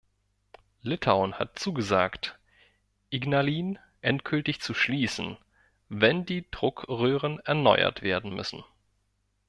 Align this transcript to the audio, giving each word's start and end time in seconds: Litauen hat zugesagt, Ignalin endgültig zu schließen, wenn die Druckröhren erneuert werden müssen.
Litauen 0.81 1.37
hat 1.37 1.59
zugesagt, 1.59 2.35
Ignalin 3.11 3.77
endgültig 4.01 4.59
zu 4.59 4.73
schließen, 4.73 5.37
wenn 5.89 6.25
die 6.25 6.49
Druckröhren 6.49 7.37
erneuert 7.41 8.01
werden 8.01 8.33
müssen. 8.33 8.63